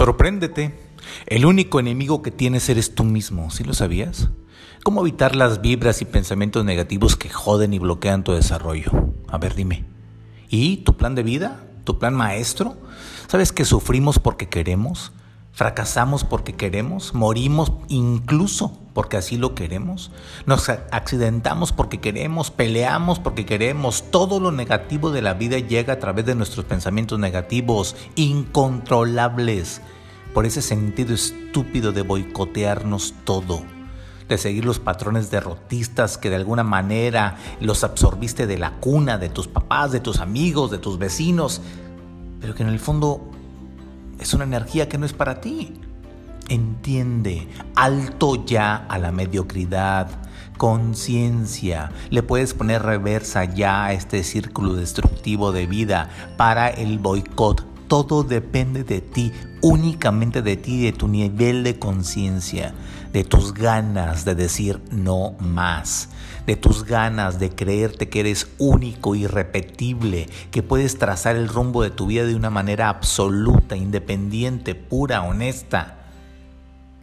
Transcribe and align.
Sorpréndete. 0.00 0.72
El 1.26 1.44
único 1.44 1.78
enemigo 1.78 2.22
que 2.22 2.30
tienes 2.30 2.70
eres 2.70 2.94
tú 2.94 3.04
mismo, 3.04 3.50
¿sí 3.50 3.64
lo 3.64 3.74
sabías? 3.74 4.30
¿Cómo 4.82 5.02
evitar 5.02 5.36
las 5.36 5.60
vibras 5.60 6.00
y 6.00 6.06
pensamientos 6.06 6.64
negativos 6.64 7.16
que 7.16 7.28
joden 7.28 7.74
y 7.74 7.78
bloquean 7.78 8.24
tu 8.24 8.32
desarrollo? 8.32 9.12
A 9.28 9.36
ver, 9.36 9.54
dime. 9.54 9.84
¿Y 10.48 10.78
tu 10.78 10.96
plan 10.96 11.14
de 11.14 11.22
vida? 11.22 11.66
¿Tu 11.84 11.98
plan 11.98 12.14
maestro? 12.14 12.78
¿Sabes 13.26 13.52
que 13.52 13.66
sufrimos 13.66 14.18
porque 14.18 14.48
queremos? 14.48 15.12
¿Fracasamos 15.52 16.24
porque 16.24 16.54
queremos? 16.54 17.12
¿Morimos 17.12 17.72
incluso 17.88 18.78
porque 18.94 19.16
así 19.16 19.36
lo 19.36 19.54
queremos? 19.54 20.10
¿Nos 20.46 20.68
accidentamos 20.68 21.72
porque 21.72 21.98
queremos? 21.98 22.50
¿Peleamos 22.50 23.18
porque 23.18 23.44
queremos? 23.44 24.04
Todo 24.10 24.40
lo 24.40 24.52
negativo 24.52 25.10
de 25.10 25.22
la 25.22 25.34
vida 25.34 25.58
llega 25.58 25.94
a 25.94 25.98
través 25.98 26.24
de 26.24 26.34
nuestros 26.34 26.64
pensamientos 26.64 27.18
negativos, 27.18 27.96
incontrolables, 28.14 29.82
por 30.32 30.46
ese 30.46 30.62
sentido 30.62 31.14
estúpido 31.14 31.92
de 31.92 32.02
boicotearnos 32.02 33.14
todo 33.24 33.62
de 34.30 34.38
seguir 34.38 34.64
los 34.64 34.78
patrones 34.78 35.32
derrotistas 35.32 36.16
que 36.16 36.30
de 36.30 36.36
alguna 36.36 36.62
manera 36.62 37.36
los 37.60 37.82
absorbiste 37.82 38.46
de 38.46 38.58
la 38.58 38.74
cuna, 38.78 39.18
de 39.18 39.28
tus 39.28 39.48
papás, 39.48 39.90
de 39.90 39.98
tus 39.98 40.20
amigos, 40.20 40.70
de 40.70 40.78
tus 40.78 40.98
vecinos, 40.98 41.60
pero 42.40 42.54
que 42.54 42.62
en 42.62 42.68
el 42.68 42.78
fondo 42.78 43.28
es 44.20 44.34
una 44.34 44.44
energía 44.44 44.88
que 44.88 44.98
no 44.98 45.06
es 45.06 45.12
para 45.12 45.40
ti. 45.40 45.72
Entiende, 46.48 47.48
alto 47.74 48.44
ya 48.44 48.76
a 48.88 48.98
la 48.98 49.12
mediocridad, 49.12 50.08
conciencia. 50.58 51.90
Le 52.10 52.22
puedes 52.22 52.54
poner 52.54 52.82
reversa 52.82 53.44
ya 53.44 53.84
a 53.84 53.92
este 53.92 54.22
círculo 54.24 54.74
destructivo 54.74 55.52
de 55.52 55.66
vida 55.66 56.10
para 56.36 56.68
el 56.68 56.98
boicot. 56.98 57.69
Todo 57.90 58.22
depende 58.22 58.84
de 58.84 59.00
ti, 59.00 59.32
únicamente 59.60 60.42
de 60.42 60.56
ti, 60.56 60.84
de 60.84 60.92
tu 60.92 61.08
nivel 61.08 61.64
de 61.64 61.76
conciencia, 61.76 62.72
de 63.12 63.24
tus 63.24 63.52
ganas 63.52 64.24
de 64.24 64.36
decir 64.36 64.80
no 64.92 65.32
más 65.40 66.08
de 66.46 66.56
tus 66.56 66.84
ganas 66.84 67.38
de 67.38 67.50
creerte 67.50 68.08
que 68.08 68.20
eres 68.20 68.48
único, 68.58 69.14
irrepetible, 69.14 70.28
que 70.50 70.62
puedes 70.62 70.98
trazar 70.98 71.36
el 71.36 71.48
rumbo 71.48 71.82
de 71.82 71.90
tu 71.90 72.06
vida 72.06 72.24
de 72.24 72.34
una 72.34 72.50
manera 72.50 72.88
absoluta, 72.88 73.76
independiente, 73.76 74.74
pura, 74.74 75.22
honesta. 75.22 75.98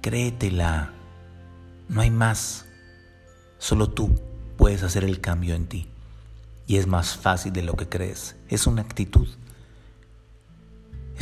Créetela. 0.00 0.92
No 1.88 2.02
hay 2.02 2.10
más. 2.10 2.66
Solo 3.58 3.90
tú 3.90 4.14
puedes 4.56 4.82
hacer 4.82 5.02
el 5.02 5.20
cambio 5.20 5.54
en 5.54 5.66
ti. 5.66 5.88
Y 6.66 6.76
es 6.76 6.86
más 6.86 7.16
fácil 7.16 7.52
de 7.52 7.62
lo 7.62 7.74
que 7.74 7.88
crees. 7.88 8.36
Es 8.48 8.66
una 8.68 8.82
actitud. 8.82 9.26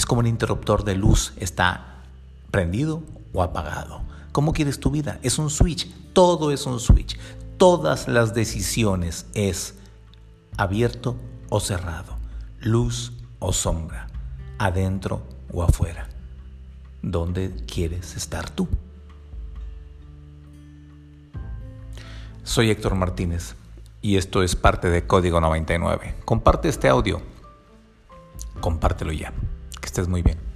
Es 0.00 0.06
como 0.06 0.20
un 0.20 0.26
interruptor 0.26 0.82
de 0.82 0.94
luz. 0.94 1.34
Está 1.36 2.02
prendido 2.50 3.02
o 3.34 3.42
apagado. 3.42 4.00
¿Cómo 4.32 4.54
quieres 4.54 4.80
tu 4.80 4.90
vida? 4.90 5.20
Es 5.22 5.38
un 5.38 5.50
switch. 5.50 5.86
Todo 6.14 6.50
es 6.50 6.64
un 6.64 6.80
switch 6.80 7.16
todas 7.60 8.08
las 8.08 8.32
decisiones 8.32 9.26
es 9.34 9.74
abierto 10.56 11.14
o 11.50 11.60
cerrado, 11.60 12.16
luz 12.58 13.12
o 13.38 13.52
sombra, 13.52 14.06
adentro 14.58 15.22
o 15.52 15.62
afuera. 15.62 16.08
¿Dónde 17.02 17.54
quieres 17.66 18.16
estar 18.16 18.48
tú? 18.48 18.66
Soy 22.42 22.70
Héctor 22.70 22.94
Martínez 22.94 23.56
y 24.00 24.16
esto 24.16 24.42
es 24.42 24.56
parte 24.56 24.88
de 24.88 25.06
Código 25.06 25.38
99. 25.42 26.14
Comparte 26.24 26.70
este 26.70 26.88
audio. 26.88 27.20
Compártelo 28.62 29.12
ya. 29.12 29.34
Estés 29.90 30.06
muy 30.06 30.22
bien. 30.22 30.49